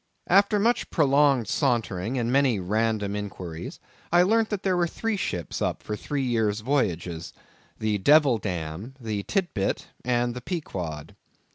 After 0.25 0.57
much 0.57 0.89
prolonged 0.89 1.47
sauntering 1.47 2.17
and 2.17 2.31
many 2.31 2.59
random 2.59 3.15
inquiries, 3.15 3.79
I 4.11 4.23
learnt 4.23 4.49
that 4.49 4.63
there 4.63 4.75
were 4.75 4.87
three 4.87 5.15
ships 5.15 5.61
up 5.61 5.83
for 5.83 5.95
three 5.95 6.23
years' 6.23 6.61
voyages—The 6.61 7.99
Devil 7.99 8.39
dam, 8.39 8.95
the 8.99 9.21
Tit 9.21 9.53
bit, 9.53 9.89
and 10.03 10.33
the 10.33 10.41
Pequod. 10.41 11.15